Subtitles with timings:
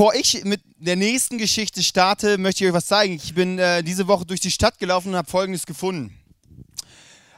[0.00, 3.16] Bevor ich mit der nächsten Geschichte starte, möchte ich euch was zeigen.
[3.16, 6.18] Ich bin äh, diese Woche durch die Stadt gelaufen und habe Folgendes gefunden.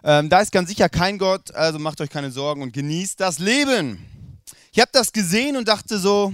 [0.05, 3.41] Ähm, da ist ganz sicher kein Gott, also macht euch keine Sorgen und genießt das
[3.41, 4.07] Leben.
[4.71, 6.33] Ich habe das gesehen und dachte so,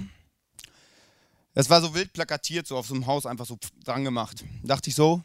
[1.55, 4.45] das war so wild plakatiert, so auf so einem Haus einfach so dran gemacht.
[4.61, 5.23] Dachte ich so,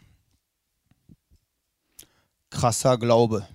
[2.49, 3.47] krasser Glaube.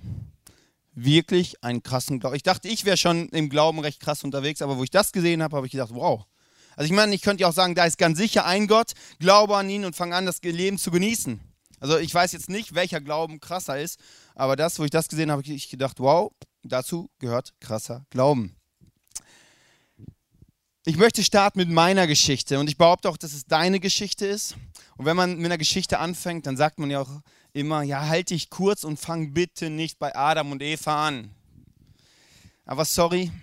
[0.94, 2.38] Wirklich ein krassen Glaube.
[2.38, 5.42] Ich dachte, ich wäre schon im Glauben recht krass unterwegs, aber wo ich das gesehen
[5.42, 6.28] habe, habe ich gedacht, wow.
[6.80, 9.58] Also ich meine, ich könnte ja auch sagen, da ist ganz sicher ein Gott, glaube
[9.58, 11.42] an ihn und fange an, das Leben zu genießen.
[11.82, 14.00] Also ich weiß jetzt nicht, welcher Glauben krasser ist,
[14.34, 16.32] aber das, wo ich das gesehen habe, habe ich gedacht, wow,
[16.64, 18.56] dazu gehört krasser Glauben.
[20.86, 24.56] Ich möchte starten mit meiner Geschichte und ich behaupte auch, dass es deine Geschichte ist.
[24.96, 27.12] Und wenn man mit einer Geschichte anfängt, dann sagt man ja auch
[27.52, 31.36] immer, ja, halt dich kurz und fang bitte nicht bei Adam und Eva an.
[32.64, 33.34] Aber sorry,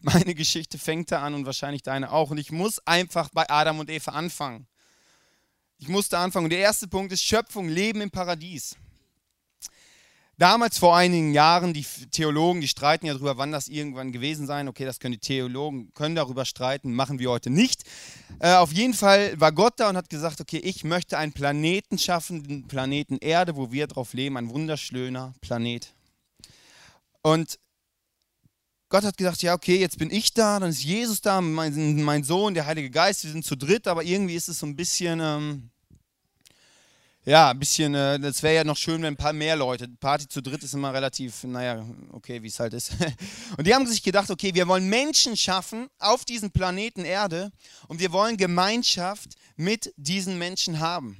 [0.02, 2.30] meine Geschichte fängt da an und wahrscheinlich deine auch.
[2.30, 4.66] Und ich muss einfach bei Adam und Eva anfangen.
[5.78, 6.44] Ich musste anfangen.
[6.44, 8.76] Und der erste Punkt ist Schöpfung, Leben im Paradies.
[10.36, 14.68] Damals vor einigen Jahren, die Theologen, die streiten ja darüber, wann das irgendwann gewesen sein.
[14.68, 17.82] Okay, das können die Theologen, können darüber streiten, machen wir heute nicht.
[18.38, 21.98] Äh, auf jeden Fall war Gott da und hat gesagt, okay, ich möchte einen Planeten
[21.98, 25.92] schaffen, den Planeten Erde, wo wir drauf leben, ein wunderschöner Planet.
[27.20, 27.58] Und
[28.90, 32.24] Gott hat gesagt, ja, okay, jetzt bin ich da, dann ist Jesus da, mein, mein
[32.24, 35.20] Sohn, der Heilige Geist, wir sind zu dritt, aber irgendwie ist es so ein bisschen,
[35.20, 35.70] ähm,
[37.24, 40.26] ja, ein bisschen, äh, das wäre ja noch schön, wenn ein paar mehr Leute, Party
[40.26, 42.90] zu dritt ist immer relativ, naja, okay, wie es halt ist.
[43.56, 47.52] Und die haben sich gedacht, okay, wir wollen Menschen schaffen auf diesem Planeten Erde
[47.86, 51.16] und wir wollen Gemeinschaft mit diesen Menschen haben.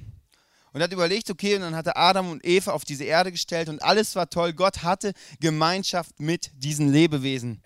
[0.73, 3.67] Und hat überlegt, okay, und dann hat er Adam und Eva auf diese Erde gestellt
[3.67, 4.53] und alles war toll.
[4.53, 7.61] Gott hatte Gemeinschaft mit diesen Lebewesen.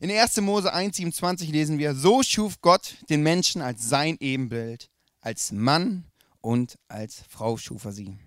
[0.00, 0.40] In 1.
[0.40, 6.04] Mose 1,27 lesen wir: So schuf Gott den Menschen als sein Ebenbild, als Mann
[6.40, 8.18] und als Frau schuf er sie.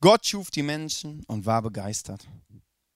[0.00, 2.26] Gott schuf die Menschen und war begeistert.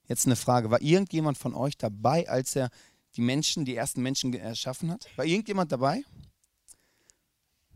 [0.07, 2.69] Jetzt eine Frage: War irgendjemand von euch dabei, als er
[3.15, 5.07] die Menschen, die ersten Menschen erschaffen hat?
[5.15, 6.03] War irgendjemand dabei?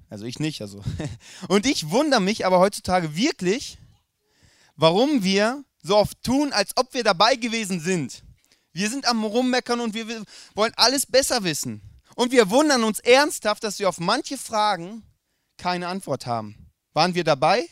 [0.09, 0.61] Also ich nicht.
[0.61, 0.83] Also.
[1.47, 3.77] Und ich wundere mich aber heutzutage wirklich,
[4.75, 8.23] warum wir so oft tun, als ob wir dabei gewesen sind.
[8.73, 10.23] Wir sind am Rummeckern und wir
[10.53, 11.81] wollen alles besser wissen.
[12.15, 15.03] Und wir wundern uns ernsthaft, dass wir auf manche Fragen
[15.57, 16.71] keine Antwort haben.
[16.93, 17.67] Waren wir dabei?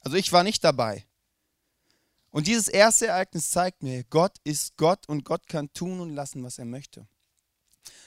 [0.00, 1.04] Also ich war nicht dabei.
[2.30, 6.44] Und dieses erste Ereignis zeigt mir, Gott ist Gott und Gott kann tun und lassen,
[6.44, 7.08] was er möchte.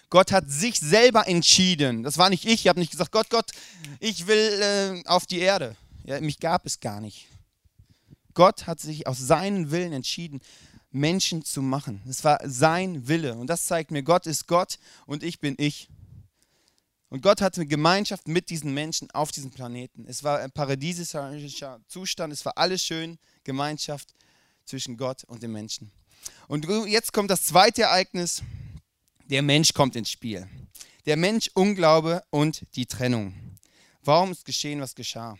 [0.09, 2.03] Gott hat sich selber entschieden.
[2.03, 2.62] Das war nicht ich.
[2.62, 3.52] Ich habe nicht gesagt, Gott, Gott,
[4.00, 5.75] ich will äh, auf die Erde.
[6.03, 7.28] Ja, mich gab es gar nicht.
[8.34, 10.42] Gott hat sich aus seinem Willen entschieden,
[10.92, 12.02] Menschen zu machen.
[12.09, 13.36] Es war sein Wille.
[13.36, 15.90] Und das zeigt mir, Gott ist Gott und ich bin ich.
[17.09, 20.06] Und Gott hatte eine Gemeinschaft mit diesen Menschen auf diesem Planeten.
[20.08, 22.34] Es war ein paradiesischer Zustand.
[22.34, 23.18] Es war alles schön.
[23.44, 24.14] Gemeinschaft
[24.66, 25.92] zwischen Gott und den Menschen.
[26.48, 28.44] Und jetzt kommt das zweite Ereignis
[29.29, 30.47] der Mensch kommt ins Spiel.
[31.06, 33.34] Der Mensch, Unglaube und die Trennung.
[34.03, 35.38] Warum ist geschehen, was geschah?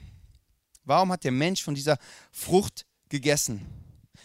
[0.84, 1.98] Warum hat der Mensch von dieser
[2.32, 3.66] Frucht gegessen?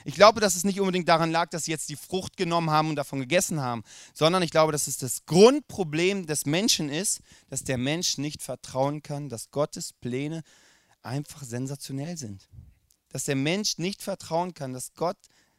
[0.05, 2.91] Ich glaube, dass es nicht unbedingt daran lag, dass sie jetzt die Frucht genommen haben
[2.91, 7.65] und davon gegessen haben, sondern ich glaube, dass es das Grundproblem des Menschen ist, dass
[7.65, 10.43] der Mensch nicht vertrauen kann, dass Gottes Pläne
[11.03, 12.49] einfach sensationell sind.
[13.09, 15.17] Dass der Mensch nicht vertrauen kann, dass Gott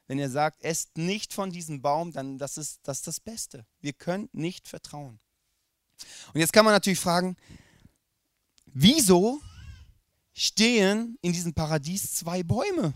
[0.08, 3.66] wenn er sagt, esst nicht von diesem Baum, dann das ist das, ist das Beste.
[3.82, 5.20] Wir können nicht vertrauen.
[6.34, 7.38] Und jetzt kann man natürlich fragen,
[8.66, 9.42] wieso
[10.34, 12.94] stehen in diesem Paradies zwei Bäume?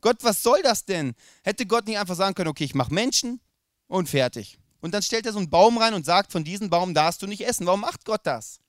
[0.00, 1.14] Gott, was soll das denn?
[1.42, 3.40] Hätte Gott nicht einfach sagen können, okay, ich mache Menschen
[3.86, 4.58] und fertig.
[4.80, 7.26] Und dann stellt er so einen Baum rein und sagt, von diesem Baum darfst du
[7.26, 7.66] nicht essen.
[7.66, 8.60] Warum macht Gott das?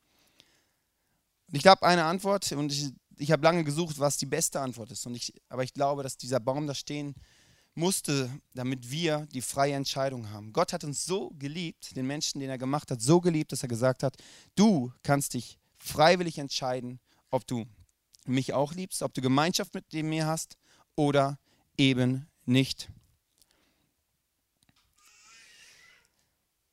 [1.48, 4.92] Und ich habe eine Antwort und ich, ich habe lange gesucht, was die beste Antwort
[4.92, 5.06] ist.
[5.06, 7.16] Und ich, aber ich glaube, dass dieser Baum da stehen
[7.76, 10.54] musste, damit wir die freie Entscheidung haben.
[10.54, 13.70] Gott hat uns so geliebt, den Menschen, den er gemacht hat, so geliebt, dass er
[13.70, 14.16] gesagt hat,
[14.56, 17.00] du kannst dich freiwillig entscheiden,
[17.30, 17.66] ob du
[18.26, 20.58] mich auch liebst, ob du Gemeinschaft mit mir hast
[20.96, 21.38] oder
[21.78, 22.90] eben nicht.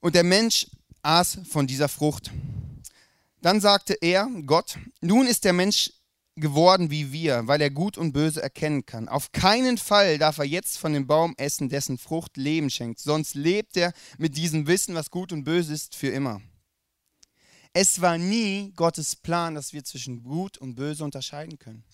[0.00, 0.66] Und der Mensch
[1.02, 2.30] aß von dieser Frucht.
[3.40, 5.90] Dann sagte er, Gott, nun ist der Mensch
[6.36, 9.08] geworden wie wir, weil er Gut und Böse erkennen kann.
[9.08, 13.34] Auf keinen Fall darf er jetzt von dem Baum essen, dessen Frucht Leben schenkt, sonst
[13.34, 16.40] lebt er mit diesem Wissen, was gut und böse ist, für immer.
[17.74, 21.84] Es war nie Gottes Plan, dass wir zwischen Gut und Böse unterscheiden können.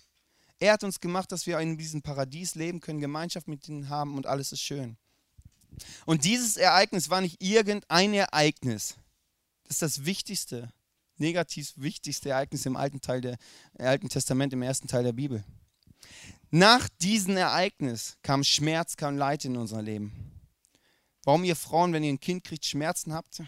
[0.58, 4.16] Er hat uns gemacht, dass wir in diesem Paradies leben können, Gemeinschaft mit ihnen haben
[4.16, 4.96] und alles ist schön.
[6.04, 8.96] Und dieses Ereignis war nicht irgendein Ereignis.
[9.64, 10.72] Das ist das Wichtigste.
[11.20, 13.36] Negativ wichtigste Ereignis im Alten, Teil der,
[13.78, 15.44] Alten Testament, im ersten Teil der Bibel.
[16.50, 20.12] Nach diesem Ereignis kam Schmerz, kam Leid in unser Leben.
[21.24, 23.42] Warum ihr Frauen, wenn ihr ein Kind kriegt, Schmerzen habt,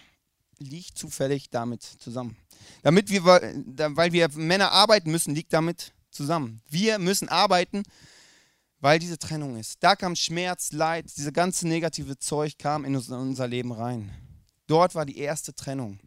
[0.58, 2.36] liegt zufällig damit zusammen.
[2.82, 6.60] Damit wir, weil wir Männer arbeiten müssen, liegt damit zusammen.
[6.68, 7.82] Wir müssen arbeiten,
[8.80, 9.82] weil diese Trennung ist.
[9.82, 14.10] Da kam Schmerz, Leid, diese ganze negative Zeug kam in unser Leben rein.
[14.66, 15.98] Dort war die erste Trennung.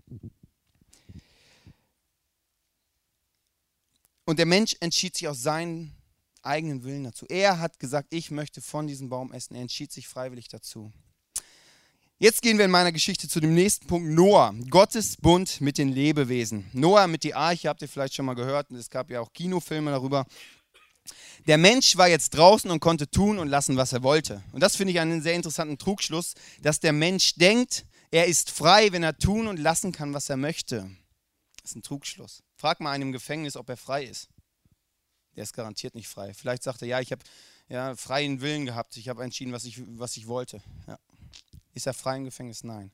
[4.26, 5.92] Und der Mensch entschied sich aus seinem
[6.42, 7.26] eigenen Willen dazu.
[7.30, 9.56] Er hat gesagt, ich möchte von diesem Baum essen.
[9.56, 10.92] Er entschied sich freiwillig dazu.
[12.20, 15.90] Jetzt gehen wir in meiner Geschichte zu dem nächsten Punkt, Noah, Gottes Bund mit den
[15.90, 16.70] Lebewesen.
[16.72, 19.92] Noah mit die Arche, habt ihr vielleicht schon mal gehört, es gab ja auch Kinofilme
[19.92, 20.26] darüber.
[21.48, 24.42] Der Mensch war jetzt draußen und konnte tun und lassen, was er wollte.
[24.54, 28.94] Und das finde ich einen sehr interessanten Trugschluss, dass der Mensch denkt, er ist frei,
[28.94, 30.90] wenn er tun und lassen kann, was er möchte.
[31.62, 32.44] Das ist ein Trugschluss.
[32.64, 34.30] Frag mal einen im Gefängnis, ob er frei ist.
[35.36, 36.34] Der ist garantiert nicht frei.
[36.34, 37.22] Vielleicht sagt er, ja, ich habe
[37.68, 40.62] ja, freien Willen gehabt, ich habe entschieden, was ich, was ich wollte.
[40.88, 40.98] Ja.
[41.74, 42.64] Ist er frei im Gefängnis?
[42.64, 42.90] Nein.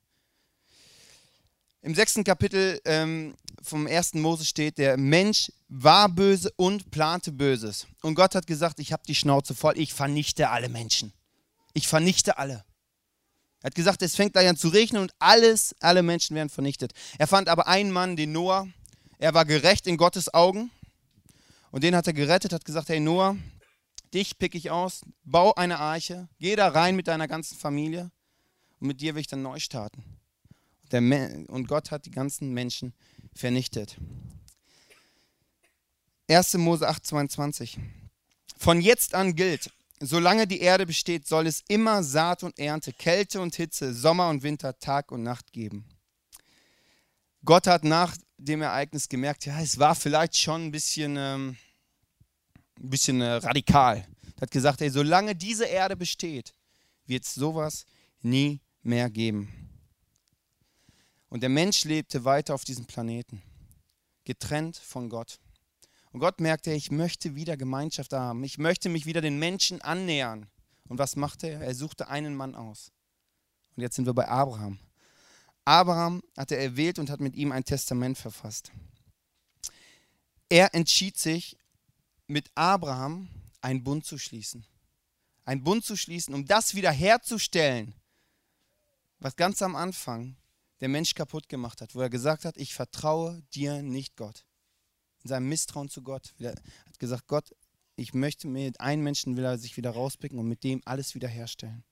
[1.83, 7.85] Im sechsten Kapitel ähm, vom ersten Mose steht, der Mensch war böse und plante Böses.
[8.01, 11.13] Und Gott hat gesagt, ich habe die Schnauze voll, ich vernichte alle Menschen.
[11.73, 12.65] Ich vernichte alle.
[13.61, 16.93] Er hat gesagt, es fängt gleich an zu regnen und alles, alle Menschen werden vernichtet.
[17.19, 18.67] Er fand aber einen Mann, den Noah,
[19.19, 20.71] er war gerecht in Gottes Augen
[21.71, 23.37] und den hat er gerettet, hat gesagt, hey Noah,
[24.13, 28.09] dich pick ich aus, bau eine Arche, geh da rein mit deiner ganzen Familie
[28.79, 30.03] und mit dir will ich dann neu starten.
[30.91, 32.93] und Gott hat die ganzen Menschen
[33.35, 33.97] vernichtet.
[36.29, 36.53] 1.
[36.55, 37.77] Mose 8, 22.
[38.57, 43.41] Von jetzt an gilt, solange die Erde besteht, soll es immer Saat und Ernte, Kälte
[43.41, 45.85] und Hitze, Sommer und Winter, Tag und Nacht geben.
[47.43, 51.57] Gott hat nach dem Ereignis gemerkt, ja, es war vielleicht schon ein bisschen, ähm,
[52.79, 54.05] ein bisschen äh, radikal.
[54.37, 56.53] Er hat gesagt, ey, solange diese Erde besteht,
[57.05, 57.85] wird es sowas
[58.21, 59.53] nie mehr geben.
[61.29, 63.41] Und der Mensch lebte weiter auf diesem Planeten,
[64.23, 65.39] getrennt von Gott.
[66.11, 68.43] Und Gott merkte, ich möchte wieder Gemeinschaft haben.
[68.43, 70.47] Ich möchte mich wieder den Menschen annähern.
[70.87, 71.61] Und was machte er?
[71.61, 72.91] Er suchte einen Mann aus.
[73.75, 74.79] Und jetzt sind wir bei Abraham.
[75.69, 78.71] Abraham hat er erwählt und hat mit ihm ein Testament verfasst.
[80.49, 81.57] Er entschied sich,
[82.25, 83.29] mit Abraham
[83.61, 84.65] einen Bund zu schließen.
[85.45, 87.93] Einen Bund zu schließen, um das wiederherzustellen,
[89.19, 90.37] was ganz am Anfang
[90.81, 94.47] der Mensch kaputt gemacht hat, wo er gesagt hat, ich vertraue dir nicht, Gott.
[95.23, 96.33] In seinem Misstrauen zu Gott.
[96.39, 96.55] Er
[96.87, 97.55] hat gesagt, Gott,
[97.95, 101.83] ich möchte mit einem Menschen will er sich wieder rauspicken und mit dem alles wiederherstellen.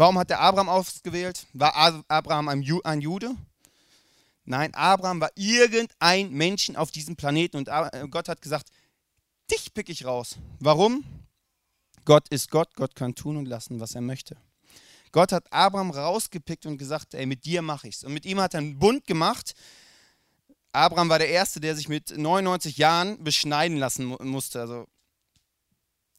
[0.00, 1.46] Warum hat er Abraham ausgewählt?
[1.52, 1.76] War
[2.08, 3.36] Abraham ein, Jude?
[4.46, 7.68] Nein, Abraham war irgendein Menschen auf diesem Planeten und
[8.10, 8.70] Gott hat gesagt,
[9.50, 10.36] dich pick ich raus.
[10.58, 11.04] Warum?
[12.06, 14.38] Gott ist Gott, Gott kann tun und lassen, was er möchte.
[15.12, 18.02] Gott hat Abraham rausgepickt und gesagt, ey, mit dir mache ich's.
[18.02, 19.52] Und mit ihm hat er einen Bund gemacht.
[20.72, 24.62] Abraham war der Erste, der sich mit 99 Jahren beschneiden lassen musste.
[24.62, 24.86] Also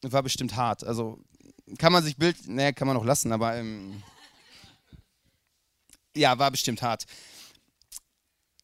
[0.04, 0.84] war bestimmt hart.
[0.84, 1.20] Also
[1.78, 4.02] kann man sich Bild, naja, kann man noch lassen, aber ähm,
[6.16, 7.06] ja, war bestimmt hart.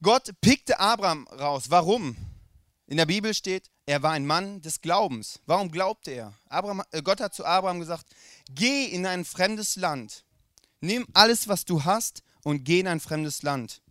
[0.01, 1.65] Gott pickte Abraham raus.
[1.69, 2.15] Warum?
[2.85, 5.39] In der Bibel steht, er war ein Mann des Glaubens.
[5.45, 6.33] Warum glaubte er?
[6.49, 8.05] Abraham, äh, Gott hat zu Abraham gesagt,
[8.49, 10.25] geh in ein fremdes Land,
[10.81, 13.81] nimm alles, was du hast und geh in ein fremdes Land.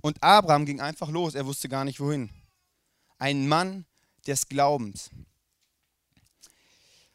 [0.00, 2.30] Und Abraham ging einfach los, er wusste gar nicht wohin.
[3.18, 3.86] Ein Mann
[4.26, 5.10] des Glaubens.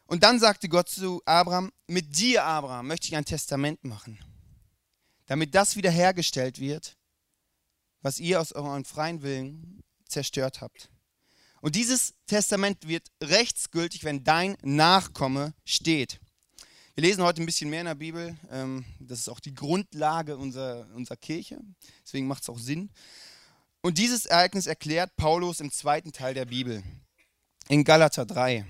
[0.10, 4.18] Und dann sagte Gott zu Abraham, mit dir, Abraham, möchte ich ein Testament machen,
[5.28, 6.98] damit das wiederhergestellt wird,
[8.01, 10.89] was ihr aus eurem freien Willen zerstört habt.
[11.62, 16.20] Und dieses Testament wird rechtsgültig, wenn dein Nachkomme steht.
[16.96, 18.36] Wir lesen heute ein bisschen mehr in der Bibel.
[18.50, 21.60] Ähm, das ist auch die Grundlage unserer, unserer Kirche.
[22.04, 22.89] Deswegen macht es auch Sinn.
[23.82, 26.82] Und dieses Ereignis erklärt Paulus im zweiten Teil der Bibel,
[27.68, 28.66] in Galater 3.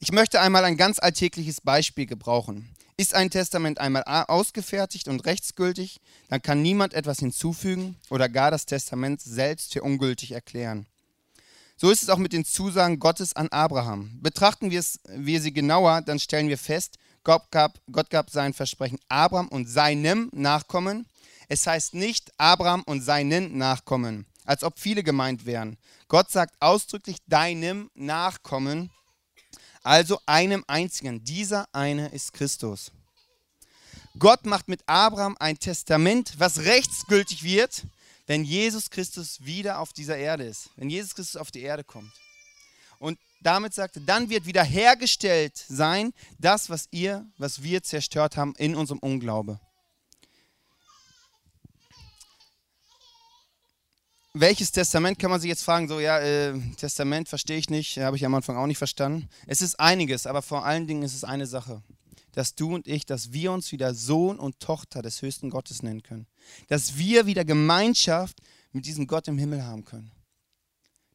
[0.00, 2.72] Ich möchte einmal ein ganz alltägliches Beispiel gebrauchen.
[2.96, 8.64] Ist ein Testament einmal ausgefertigt und rechtsgültig, dann kann niemand etwas hinzufügen oder gar das
[8.64, 10.86] Testament selbst für ungültig erklären.
[11.76, 14.20] So ist es auch mit den Zusagen Gottes an Abraham.
[14.20, 18.54] Betrachten wir, es, wir sie genauer, dann stellen wir fest, Gott gab, Gott gab sein
[18.54, 21.06] Versprechen Abraham und seinem Nachkommen.
[21.48, 25.76] Es heißt nicht Abraham und seinen Nachkommen, als ob viele gemeint wären.
[26.06, 28.90] Gott sagt ausdrücklich deinem Nachkommen,
[29.88, 31.24] also einem einzigen.
[31.24, 32.92] Dieser eine ist Christus.
[34.18, 37.84] Gott macht mit Abraham ein Testament, was rechtsgültig wird,
[38.26, 42.12] wenn Jesus Christus wieder auf dieser Erde ist, wenn Jesus Christus auf die Erde kommt.
[42.98, 48.74] Und damit sagte, dann wird wiederhergestellt sein, das, was ihr, was wir zerstört haben in
[48.74, 49.58] unserem Unglaube.
[54.40, 55.88] Welches Testament kann man sich jetzt fragen?
[55.88, 59.28] So, ja, äh, Testament verstehe ich nicht, habe ich am Anfang auch nicht verstanden.
[59.46, 61.82] Es ist einiges, aber vor allen Dingen ist es eine Sache,
[62.32, 66.02] dass du und ich, dass wir uns wieder Sohn und Tochter des höchsten Gottes nennen
[66.02, 66.26] können.
[66.68, 68.38] Dass wir wieder Gemeinschaft
[68.72, 70.12] mit diesem Gott im Himmel haben können.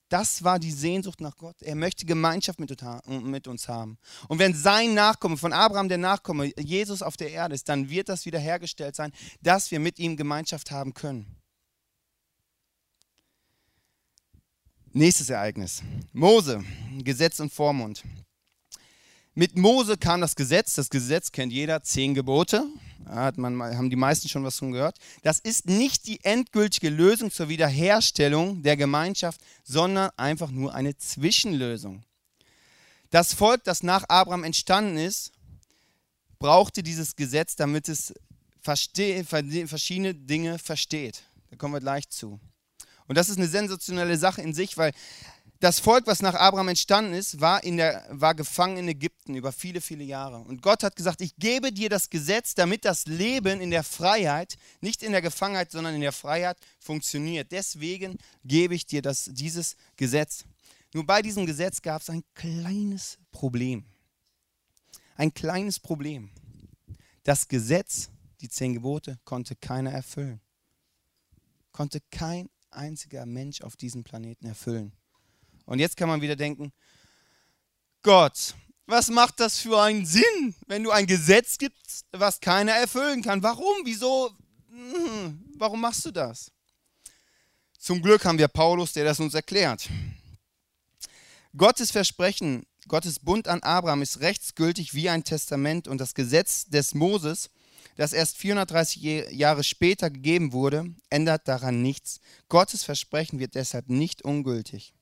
[0.09, 1.55] Das war die Sehnsucht nach Gott.
[1.61, 3.97] Er möchte Gemeinschaft mit uns haben.
[4.27, 8.09] Und wenn sein Nachkomme, von Abraham der Nachkomme, Jesus auf der Erde ist, dann wird
[8.09, 9.11] das wiederhergestellt sein,
[9.41, 11.42] dass wir mit ihm Gemeinschaft haben können.
[14.95, 15.81] Nächstes Ereignis.
[16.11, 16.63] Mose,
[16.99, 18.03] Gesetz und Vormund.
[19.33, 20.75] Mit Mose kam das Gesetz.
[20.75, 22.67] Das Gesetz kennt jeder, zehn Gebote.
[23.07, 24.99] Hat man, haben die meisten schon was von gehört.
[25.23, 32.03] Das ist nicht die endgültige Lösung zur Wiederherstellung der Gemeinschaft, sondern einfach nur eine Zwischenlösung.
[33.09, 35.31] Das Volk, das nach Abraham entstanden ist,
[36.37, 38.13] brauchte dieses Gesetz, damit es
[38.61, 41.23] verschiedene Dinge versteht.
[41.49, 42.39] Da kommen wir gleich zu.
[43.07, 44.93] Und das ist eine sensationelle Sache in sich, weil
[45.63, 49.53] das Volk, was nach Abraham entstanden ist, war, in der, war gefangen in Ägypten über
[49.53, 50.39] viele, viele Jahre.
[50.39, 54.57] Und Gott hat gesagt, ich gebe dir das Gesetz, damit das Leben in der Freiheit,
[54.81, 57.53] nicht in der Gefangenheit, sondern in der Freiheit funktioniert.
[57.53, 60.43] Deswegen gebe ich dir das, dieses Gesetz.
[60.93, 63.85] Nur bei diesem Gesetz gab es ein kleines Problem.
[65.15, 66.29] Ein kleines Problem.
[67.23, 68.09] Das Gesetz,
[68.41, 70.41] die zehn Gebote, konnte keiner erfüllen.
[71.71, 74.93] Konnte kein einziger Mensch auf diesem Planeten erfüllen.
[75.65, 76.71] Und jetzt kann man wieder denken,
[78.01, 83.21] Gott, was macht das für einen Sinn, wenn du ein Gesetz gibst, was keiner erfüllen
[83.21, 83.41] kann?
[83.41, 83.85] Warum?
[83.85, 84.31] Wieso?
[84.69, 86.51] Hm, warum machst du das?
[87.79, 89.89] Zum Glück haben wir Paulus, der das uns erklärt.
[91.55, 96.93] Gottes Versprechen, Gottes Bund an Abraham ist rechtsgültig wie ein Testament und das Gesetz des
[96.93, 97.49] Moses
[97.95, 102.19] das erst 430 Jahre später gegeben wurde, ändert daran nichts.
[102.49, 104.93] Gottes Versprechen wird deshalb nicht ungültig.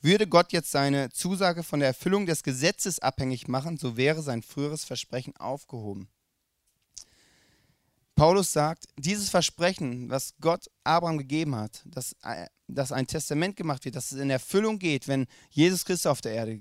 [0.00, 4.42] Würde Gott jetzt seine Zusage von der Erfüllung des Gesetzes abhängig machen, so wäre sein
[4.42, 6.08] früheres Versprechen aufgehoben.
[8.14, 13.84] Paulus sagt, dieses Versprechen, was Gott Abraham gegeben hat, dass, äh, dass ein Testament gemacht
[13.84, 16.60] wird, dass es in Erfüllung geht, wenn Jesus Christus auf der Erde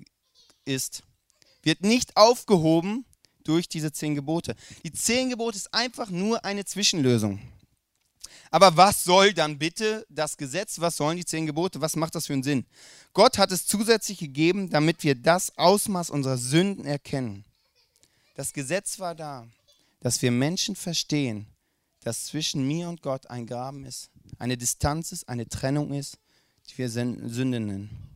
[0.65, 1.03] ist,
[1.61, 3.05] wird nicht aufgehoben,
[3.43, 4.55] durch diese zehn Gebote.
[4.83, 7.39] Die zehn Gebote ist einfach nur eine Zwischenlösung.
[8.51, 10.79] Aber was soll dann bitte das Gesetz?
[10.79, 11.81] Was sollen die zehn Gebote?
[11.81, 12.65] Was macht das für einen Sinn?
[13.13, 17.45] Gott hat es zusätzlich gegeben, damit wir das Ausmaß unserer Sünden erkennen.
[18.35, 19.47] Das Gesetz war da,
[20.01, 21.47] dass wir Menschen verstehen,
[22.03, 26.17] dass zwischen mir und Gott ein Graben ist, eine Distanz ist, eine Trennung ist,
[26.69, 28.12] die wir Sünde nennen.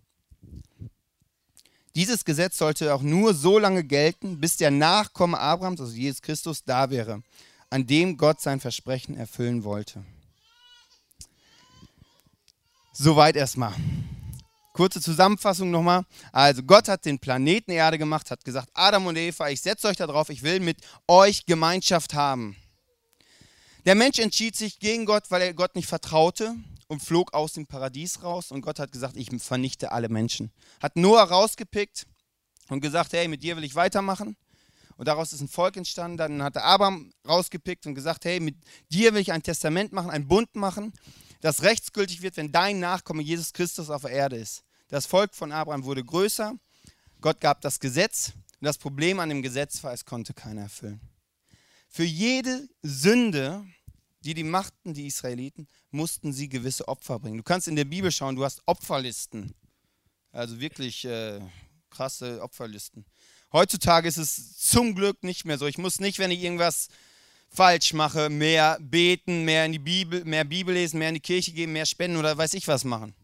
[1.98, 6.64] Dieses Gesetz sollte auch nur so lange gelten, bis der Nachkomme Abrahams, also Jesus Christus,
[6.64, 7.24] da wäre,
[7.72, 10.06] an dem Gott sein Versprechen erfüllen wollte.
[12.94, 13.74] Soweit erstmal.
[14.74, 16.06] Kurze Zusammenfassung nochmal.
[16.32, 19.98] Also Gott hat den Planeten Erde gemacht, hat gesagt, Adam und Eva, ich setze euch
[19.98, 20.78] da drauf, ich will mit
[21.08, 22.56] euch Gemeinschaft haben.
[23.88, 27.68] Der Mensch entschied sich gegen Gott, weil er Gott nicht vertraute und flog aus dem
[27.68, 30.52] Paradies raus und Gott hat gesagt, ich vernichte alle Menschen.
[30.82, 32.06] Hat Noah rausgepickt
[32.70, 34.38] und gesagt, hey, mit dir will ich weitermachen.
[34.98, 36.18] Und daraus ist ein Volk entstanden.
[36.18, 38.56] Dann hat er Abraham rausgepickt und gesagt, hey, mit
[38.90, 40.92] dir will ich ein Testament machen, ein Bund machen,
[41.42, 44.64] das rechtsgültig wird, wenn dein Nachkomme Jesus Christus auf der Erde ist.
[44.88, 46.54] Das Volk von Abraham wurde größer.
[47.22, 48.34] Gott gab das Gesetz.
[48.60, 51.00] Und das Problem an dem Gesetz war, es konnte keiner erfüllen.
[51.90, 53.66] Für jede Sünde
[54.28, 57.38] die die machten, die Israeliten, mussten sie gewisse Opfer bringen.
[57.38, 59.56] Du kannst in der Bibel schauen, du hast Opferlisten.
[60.34, 61.40] Also wirklich äh,
[61.90, 63.06] krasse Opferlisten.
[63.54, 65.66] Heutzutage ist es zum Glück nicht mehr so.
[65.66, 66.90] Ich muss nicht, wenn ich irgendwas
[67.48, 71.54] falsch mache, mehr beten, mehr in die Bibel, mehr Bibel lesen, mehr in die Kirche
[71.54, 73.16] gehen, mehr spenden oder weiß ich was machen.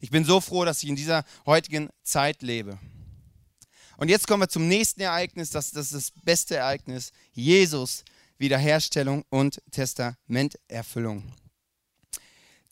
[0.00, 2.78] Ich bin so froh, dass ich in dieser heutigen Zeit lebe.
[3.96, 7.10] Und jetzt kommen wir zum nächsten Ereignis, das, das ist das beste Ereignis.
[7.32, 8.04] Jesus
[8.40, 11.22] Wiederherstellung und Testamenterfüllung.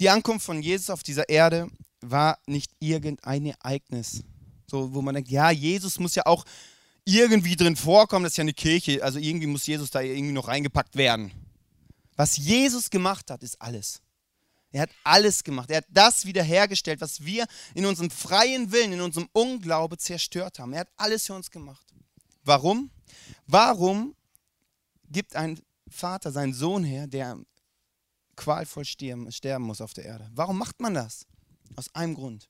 [0.01, 1.69] Die Ankunft von Jesus auf dieser Erde
[2.01, 4.25] war nicht irgendein Ereignis,
[4.67, 6.45] so, wo man denkt, ja, Jesus muss ja auch
[7.05, 10.49] irgendwie drin vorkommen, das ist ja eine Kirche, also irgendwie muss Jesus da irgendwie noch
[10.49, 11.33] reingepackt werden.
[12.17, 14.01] Was Jesus gemacht hat, ist alles.
[14.71, 15.71] Er hat alles gemacht.
[15.71, 20.73] Er hat das wiederhergestellt, was wir in unserem freien Willen, in unserem Unglaube zerstört haben.
[20.73, 21.87] Er hat alles für uns gemacht.
[22.45, 22.91] Warum?
[23.47, 24.15] Warum
[25.11, 27.39] gibt ein Vater seinen Sohn her, der
[28.37, 30.31] qualvoll sterben, muss auf der Erde.
[30.35, 31.27] Warum macht man das?
[31.77, 32.49] Aus einem Grund.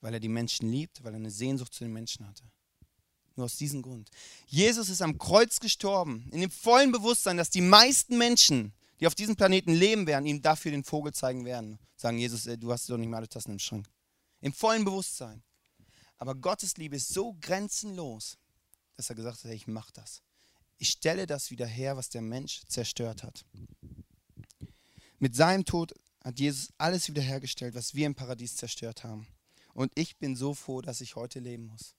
[0.00, 2.44] Weil er die Menschen liebt, weil er eine Sehnsucht zu den Menschen hatte.
[3.36, 4.10] Nur aus diesem Grund.
[4.46, 9.14] Jesus ist am Kreuz gestorben, in dem vollen Bewusstsein, dass die meisten Menschen, die auf
[9.14, 11.78] diesem Planeten leben werden, ihm dafür den Vogel zeigen werden.
[11.96, 13.88] Sagen, Jesus, du hast doch nicht mehr alle Tassen im Schrank.
[14.40, 15.42] Im vollen Bewusstsein.
[16.18, 18.36] Aber Gottes Liebe ist so grenzenlos,
[18.96, 20.22] dass er gesagt hat, ich mache das.
[20.78, 23.44] Ich stelle das wieder her, was der Mensch zerstört hat.
[25.18, 29.26] Mit seinem Tod hat Jesus alles wiederhergestellt, was wir im Paradies zerstört haben.
[29.72, 31.94] Und ich bin so froh, dass ich heute leben muss.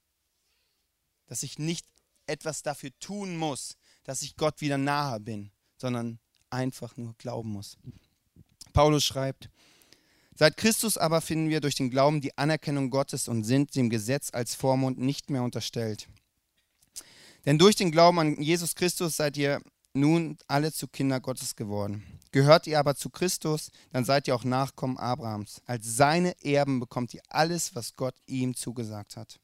[1.28, 1.86] Dass ich nicht
[2.28, 7.78] etwas dafür tun muss, dass ich Gott wieder nahe bin, sondern einfach nur glauben muss.
[8.74, 9.50] Paulus schreibt,
[10.38, 14.32] Seit Christus aber finden wir durch den Glauben die Anerkennung Gottes und sind dem Gesetz
[14.34, 16.10] als Vormund nicht mehr unterstellt.
[17.46, 19.62] Denn durch den Glauben an Jesus Christus seid ihr
[19.94, 22.04] nun alle zu Kinder Gottes geworden.
[22.32, 25.62] Gehört ihr aber zu Christus, dann seid ihr auch Nachkommen Abrahams.
[25.66, 29.40] Als seine Erben bekommt ihr alles, was Gott ihm zugesagt hat.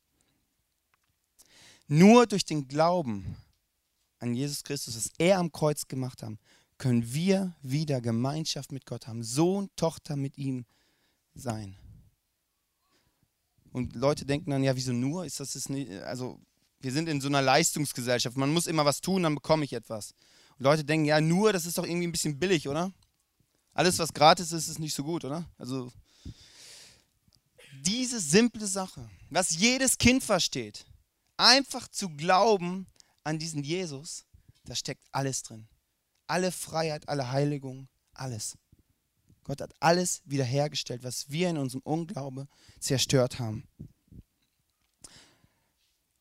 [1.88, 3.38] Nur durch den Glauben
[4.20, 6.34] an Jesus Christus, was er am Kreuz gemacht hat,
[6.77, 10.65] können wir wieder Gemeinschaft mit Gott haben, Sohn, Tochter mit ihm
[11.34, 11.77] sein.
[13.72, 15.25] Und Leute denken dann, ja, wieso nur?
[15.25, 16.39] Ist das nicht, also
[16.81, 18.38] wir sind in so einer Leistungsgesellschaft.
[18.38, 20.13] Man muss immer was tun, dann bekomme ich etwas.
[20.57, 22.91] Und Leute denken, ja, nur, das ist doch irgendwie ein bisschen billig, oder?
[23.73, 25.45] Alles, was gratis ist, ist nicht so gut, oder?
[25.57, 25.91] Also
[27.81, 30.85] diese simple Sache, was jedes Kind versteht,
[31.38, 32.88] einfach zu glauben
[33.23, 34.25] an diesen Jesus,
[34.65, 35.67] da steckt alles drin.
[36.27, 38.57] Alle Freiheit, alle Heiligung, alles.
[39.43, 42.47] Gott hat alles wiederhergestellt, was wir in unserem Unglaube
[42.79, 43.67] zerstört haben.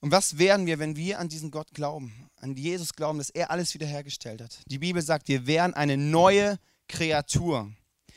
[0.01, 3.51] Und was werden wir, wenn wir an diesen Gott glauben, an Jesus glauben, dass er
[3.51, 4.61] alles wiederhergestellt hat?
[4.67, 7.71] Die Bibel sagt, wir werden eine neue Kreatur.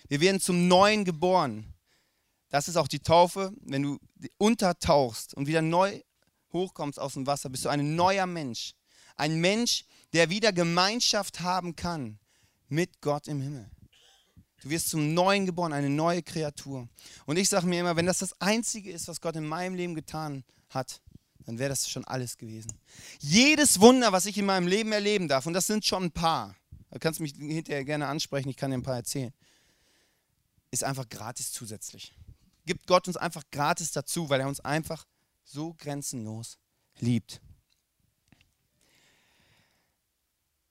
[0.07, 1.73] Wir werden zum Neuen geboren.
[2.49, 3.51] Das ist auch die Taufe.
[3.61, 3.97] Wenn du
[4.37, 5.99] untertauchst und wieder neu
[6.53, 8.75] hochkommst aus dem Wasser, bist du ein neuer Mensch.
[9.15, 12.19] Ein Mensch, der wieder Gemeinschaft haben kann
[12.69, 13.69] mit Gott im Himmel.
[14.61, 16.87] Du wirst zum Neuen geboren, eine neue Kreatur.
[17.25, 19.93] Und ich sage mir immer, wenn das das Einzige ist, was Gott in meinem Leben
[19.93, 21.01] getan hat,
[21.45, 22.71] dann wäre das schon alles gewesen.
[23.19, 26.55] Jedes Wunder, was ich in meinem Leben erleben darf, und das sind schon ein paar,
[26.91, 29.33] du kannst mich hinterher gerne ansprechen, ich kann dir ein paar erzählen,
[30.71, 32.13] ist einfach gratis zusätzlich.
[32.65, 35.05] Gibt Gott uns einfach gratis dazu, weil er uns einfach
[35.43, 36.57] so grenzenlos
[36.99, 37.41] liebt.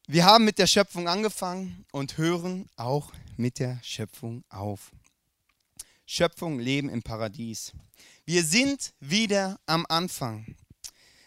[0.07, 4.91] Wir haben mit der Schöpfung angefangen und hören auch mit der Schöpfung auf.
[6.05, 7.73] Schöpfung, Leben im Paradies.
[8.25, 10.57] Wir sind wieder am Anfang.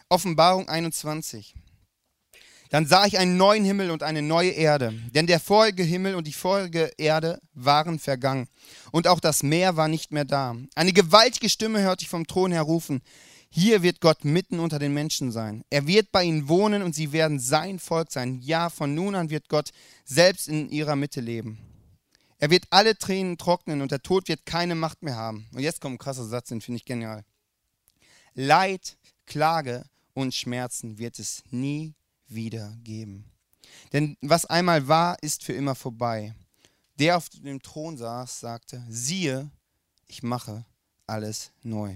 [0.10, 1.56] Offenbarung 21.
[2.70, 6.28] Dann sah ich einen neuen Himmel und eine neue Erde, denn der vorige Himmel und
[6.28, 8.48] die vorige Erde waren vergangen,
[8.92, 10.56] und auch das Meer war nicht mehr da.
[10.76, 13.02] Eine gewaltige Stimme hörte ich vom Thron her rufen,
[13.50, 15.64] hier wird Gott mitten unter den Menschen sein.
[15.70, 18.42] Er wird bei ihnen wohnen und sie werden sein Volk sein.
[18.42, 19.72] Ja, von nun an wird Gott
[20.04, 21.58] selbst in ihrer Mitte leben.
[22.38, 25.48] Er wird alle Tränen trocknen und der Tod wird keine Macht mehr haben.
[25.54, 27.24] Und jetzt kommt ein krasser Satz, den finde ich genial.
[28.34, 29.86] Leid, Klage
[30.16, 31.94] und Schmerzen wird es nie
[32.28, 33.26] wieder geben.
[33.94, 36.34] Denn was einmal war, ist für immer vorbei.
[36.98, 39.52] Der auf dem Thron saß, sagte, siehe,
[40.08, 40.66] ich mache
[41.06, 41.96] alles neu.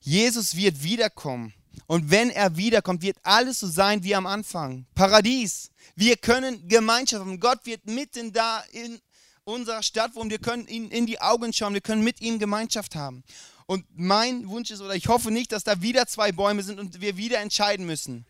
[0.00, 1.52] Jesus wird wiederkommen.
[1.86, 4.86] Und wenn er wiederkommt, wird alles so sein wie am Anfang.
[4.94, 5.70] Paradies.
[5.96, 7.40] Wir können Gemeinschaft haben.
[7.40, 9.00] Gott wird mitten da in
[9.44, 10.30] unserer Stadt wohnen.
[10.30, 11.74] Wir können ihn in die Augen schauen.
[11.74, 13.24] Wir können mit ihm Gemeinschaft haben.
[13.66, 17.00] Und mein Wunsch ist, oder ich hoffe nicht, dass da wieder zwei Bäume sind und
[17.00, 18.26] wir wieder entscheiden müssen.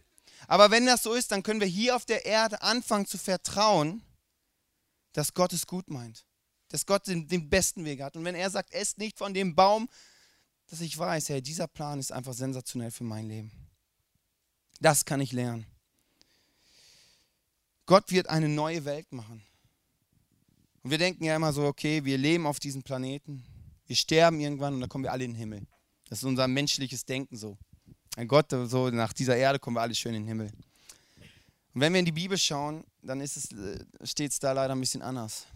[0.47, 4.03] Aber wenn das so ist, dann können wir hier auf der Erde anfangen zu vertrauen,
[5.13, 6.25] dass Gott es gut meint.
[6.69, 8.17] Dass Gott den, den besten Weg hat.
[8.17, 9.89] Und wenn er sagt, esst nicht von dem Baum,
[10.69, 13.51] dass ich weiß, hey, dieser Plan ist einfach sensationell für mein Leben.
[14.81, 15.67] Das kann ich lernen.
[17.87, 19.43] Gott wird eine neue Welt machen.
[20.83, 23.45] Und wir denken ja immer so, okay, wir leben auf diesem Planeten,
[23.87, 25.67] wir sterben irgendwann und dann kommen wir alle in den Himmel.
[26.09, 27.59] Das ist unser menschliches Denken so.
[28.17, 30.53] Ein Gott, so nach dieser Erde kommen wir alle schön in den Himmel.
[31.73, 33.29] Und wenn wir in die Bibel schauen, dann äh,
[34.05, 35.47] steht es da leider ein bisschen anders.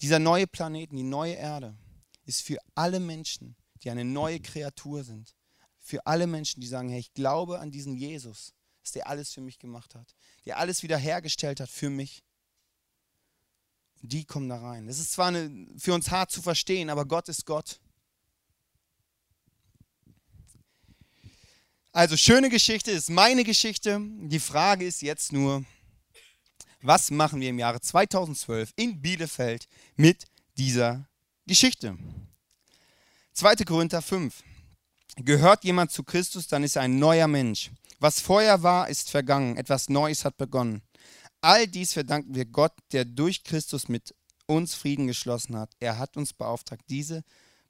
[0.00, 1.76] Dieser neue Planeten, die neue Erde,
[2.24, 5.34] ist für alle Menschen die eine neue Kreatur sind.
[5.80, 9.40] Für alle Menschen, die sagen, hey, ich glaube an diesen Jesus, dass der alles für
[9.40, 12.22] mich gemacht hat, der alles wiederhergestellt hat für mich.
[14.02, 14.86] Die kommen da rein.
[14.86, 17.80] Das ist zwar eine, für uns hart zu verstehen, aber Gott ist Gott.
[21.92, 24.00] Also schöne Geschichte ist meine Geschichte.
[24.00, 25.64] Die Frage ist jetzt nur,
[26.80, 31.08] Was machen wir im Jahre 2012 in Bielefeld mit dieser
[31.44, 31.98] Geschichte?
[33.32, 33.56] 2.
[33.64, 34.44] Korinther 5.
[35.16, 37.70] Gehört jemand zu Christus, dann ist er ein neuer Mensch.
[37.98, 39.56] Was vorher war, ist vergangen.
[39.56, 40.82] Etwas Neues hat begonnen.
[41.40, 44.14] All dies verdanken wir Gott, der durch Christus mit
[44.46, 45.70] uns Frieden geschlossen hat.
[45.78, 47.22] Er hat uns beauftragt, diese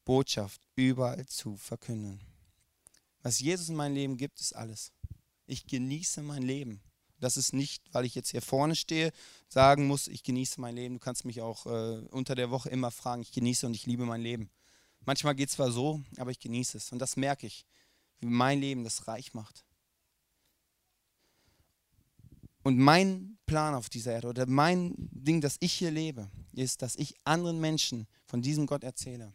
[0.05, 2.21] Botschaft überall zu verkünden.
[3.23, 4.93] Was Jesus in mein Leben gibt, ist alles.
[5.47, 6.81] Ich genieße mein Leben.
[7.21, 9.13] Das ist nicht, weil ich jetzt hier vorne stehe,
[9.49, 10.95] sagen muss, ich genieße mein Leben.
[10.95, 14.07] Du kannst mich auch äh, unter der Woche immer fragen, ich genieße und ich liebe
[14.07, 14.51] mein Leben.
[15.05, 16.93] Manchmal geht es zwar so, aber ich genieße es.
[16.93, 17.67] Und das merke ich,
[18.21, 19.65] wie mein Leben das reich macht.
[22.69, 26.97] Und mein Plan auf dieser Erde oder mein Ding, das ich hier lebe, ist, dass
[26.97, 29.33] ich anderen Menschen von diesem Gott erzähle.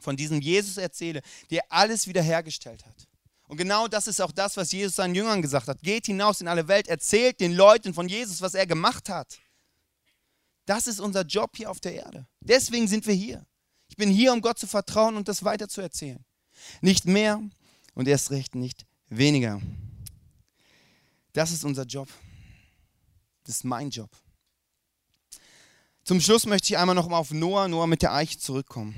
[0.00, 3.06] Von diesem Jesus erzähle, der alles wiederhergestellt hat.
[3.46, 5.82] Und genau das ist auch das, was Jesus seinen Jüngern gesagt hat.
[5.82, 9.38] Geht hinaus in alle Welt, erzählt den Leuten von Jesus, was er gemacht hat.
[10.66, 12.26] Das ist unser Job hier auf der Erde.
[12.40, 13.46] Deswegen sind wir hier.
[13.88, 16.24] Ich bin hier, um Gott zu vertrauen und das weiter zu erzählen.
[16.80, 17.40] Nicht mehr
[17.94, 19.62] und erst recht nicht weniger.
[21.34, 22.08] Das ist unser Job.
[23.44, 24.10] Das ist mein Job.
[26.04, 28.94] Zum Schluss möchte ich einmal noch mal auf Noah, Noah mit der Eiche zurückkommen.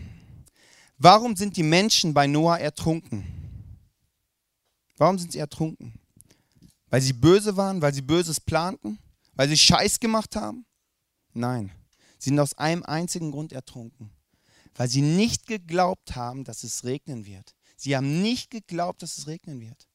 [0.99, 3.27] Warum sind die Menschen bei Noah ertrunken?
[4.97, 6.01] Warum sind sie ertrunken?
[6.89, 8.99] Weil sie böse waren, weil sie Böses planten,
[9.35, 10.65] weil sie Scheiß gemacht haben?
[11.33, 11.71] Nein,
[12.19, 14.11] sie sind aus einem einzigen Grund ertrunken,
[14.75, 17.55] weil sie nicht geglaubt haben, dass es regnen wird.
[17.77, 19.87] Sie haben nicht geglaubt, dass es regnen wird.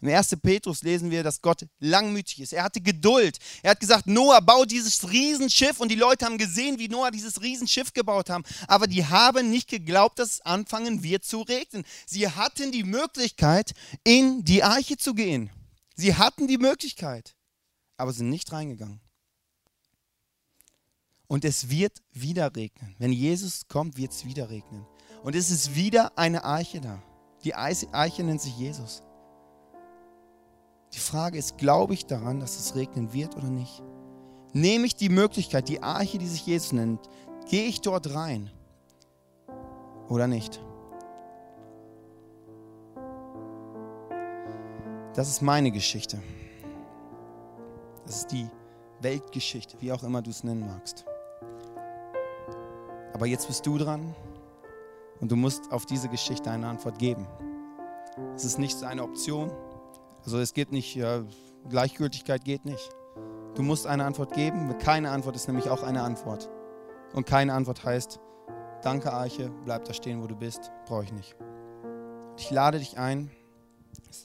[0.00, 0.36] In 1.
[0.42, 2.54] Petrus lesen wir, dass Gott langmütig ist.
[2.54, 3.38] Er hatte Geduld.
[3.62, 5.78] Er hat gesagt, Noah, bau dieses Riesenschiff.
[5.78, 8.44] Und die Leute haben gesehen, wie Noah dieses Riesenschiff gebaut haben.
[8.66, 11.84] Aber die haben nicht geglaubt, dass es anfangen wird zu regnen.
[12.06, 15.50] Sie hatten die Möglichkeit, in die Arche zu gehen.
[15.96, 17.34] Sie hatten die Möglichkeit,
[17.98, 19.00] aber sind nicht reingegangen.
[21.26, 22.96] Und es wird wieder regnen.
[22.98, 24.86] Wenn Jesus kommt, wird es wieder regnen.
[25.22, 27.02] Und es ist wieder eine Arche da.
[27.44, 29.02] Die Eiche nennt sich Jesus.
[30.92, 33.82] Die Frage ist, glaube ich daran, dass es regnen wird oder nicht?
[34.52, 37.00] Nehme ich die Möglichkeit, die Arche, die sich Jesus nennt,
[37.48, 38.50] gehe ich dort rein
[40.08, 40.60] oder nicht?
[45.14, 46.20] Das ist meine Geschichte.
[48.06, 48.48] Das ist die
[49.00, 51.04] Weltgeschichte, wie auch immer du es nennen magst.
[53.12, 54.14] Aber jetzt bist du dran
[55.20, 57.26] und du musst auf diese Geschichte eine Antwort geben.
[58.34, 59.52] Es ist nicht so eine Option,
[60.24, 61.22] also es geht nicht, ja,
[61.68, 62.90] Gleichgültigkeit geht nicht.
[63.54, 64.76] Du musst eine Antwort geben.
[64.78, 66.48] Keine Antwort ist nämlich auch eine Antwort.
[67.12, 68.20] Und keine Antwort heißt,
[68.82, 71.36] danke Arche, bleib da stehen, wo du bist, brauche ich nicht.
[72.38, 73.30] Ich lade dich ein,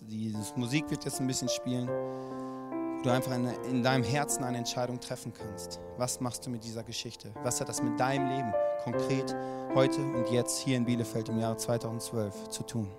[0.02, 4.58] diese Musik wird jetzt ein bisschen spielen, wo du einfach in, in deinem Herzen eine
[4.58, 5.80] Entscheidung treffen kannst.
[5.98, 7.32] Was machst du mit dieser Geschichte?
[7.44, 8.54] Was hat das mit deinem Leben
[8.84, 9.36] konkret
[9.74, 12.92] heute und jetzt hier in Bielefeld im Jahre 2012 zu tun?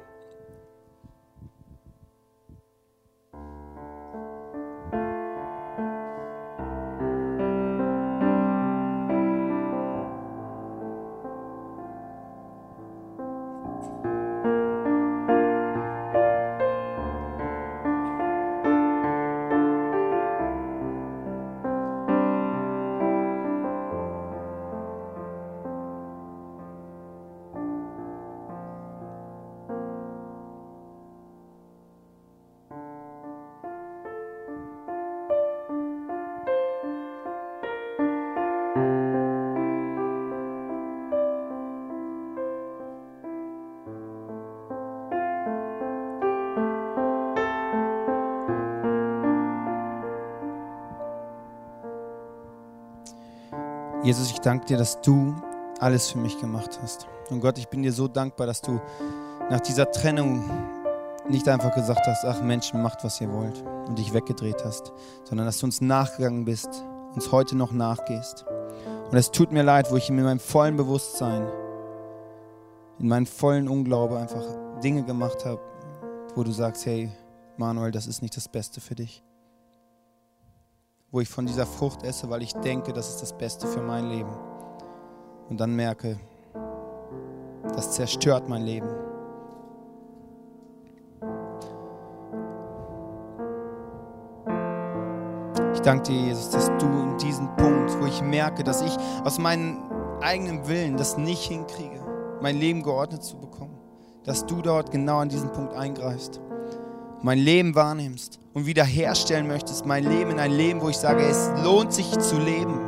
[54.06, 55.34] Jesus, ich danke dir, dass du
[55.80, 57.08] alles für mich gemacht hast.
[57.28, 58.80] Und Gott, ich bin dir so dankbar, dass du
[59.50, 60.48] nach dieser Trennung
[61.28, 64.92] nicht einfach gesagt hast, ach Menschen, macht, was ihr wollt und dich weggedreht hast,
[65.24, 66.68] sondern dass du uns nachgegangen bist,
[67.16, 68.44] uns heute noch nachgehst.
[69.10, 71.44] Und es tut mir leid, wo ich in meinem vollen Bewusstsein,
[73.00, 74.44] in meinem vollen Unglaube einfach
[74.84, 75.60] Dinge gemacht habe,
[76.36, 77.10] wo du sagst, hey
[77.56, 79.24] Manuel, das ist nicht das Beste für dich
[81.10, 84.08] wo ich von dieser Frucht esse, weil ich denke, das ist das Beste für mein
[84.08, 84.32] Leben.
[85.48, 86.18] Und dann merke,
[87.74, 88.88] das zerstört mein Leben.
[95.74, 99.38] Ich danke dir, Jesus, dass du in diesem Punkt, wo ich merke, dass ich aus
[99.38, 99.78] meinem
[100.20, 102.00] eigenen Willen das nicht hinkriege,
[102.40, 103.78] mein Leben geordnet zu bekommen,
[104.24, 106.40] dass du dort genau an diesem Punkt eingreifst
[107.22, 111.50] mein Leben wahrnimmst und wiederherstellen möchtest, mein Leben in ein Leben, wo ich sage, es
[111.62, 112.80] lohnt sich zu leben.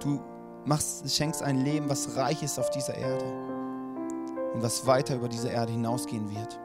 [0.00, 0.20] Du
[0.64, 3.24] machst, schenkst ein Leben, was reich ist auf dieser Erde
[4.54, 6.58] und was weiter über diese Erde hinausgehen wird.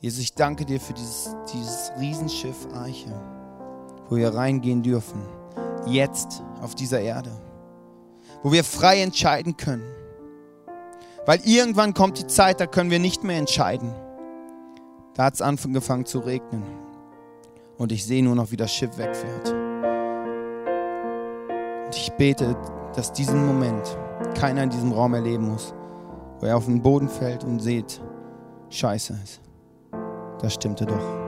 [0.00, 3.12] Jesus, ich danke dir für dieses, dieses Riesenschiff Eiche,
[4.08, 5.22] wo wir reingehen dürfen,
[5.86, 7.30] jetzt auf dieser Erde,
[8.42, 10.01] wo wir frei entscheiden können.
[11.26, 13.92] Weil irgendwann kommt die Zeit, da können wir nicht mehr entscheiden.
[15.14, 16.64] Da hat es angefangen zu regnen.
[17.78, 19.52] Und ich sehe nur noch, wie das Schiff wegfährt.
[21.86, 22.56] Und ich bete,
[22.94, 23.96] dass diesen Moment
[24.34, 25.74] keiner in diesem Raum erleben muss,
[26.40, 28.00] wo er auf den Boden fällt und sieht,
[28.70, 29.42] scheiße ist
[30.42, 31.22] das stimmte doch.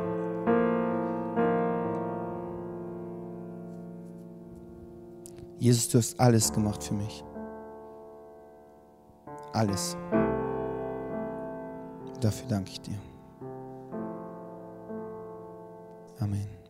[5.58, 7.24] Jesus, du hast alles gemacht für mich.
[9.54, 9.96] Alles.
[12.20, 12.98] Dafür danke ich dir.
[16.18, 16.63] Amen.